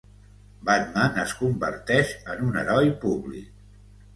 Batman 0.69 1.19
es 1.25 1.35
converteix 1.41 2.15
en 2.37 2.43
un 2.49 2.59
heroi 2.63 2.93
públic. 3.05 3.55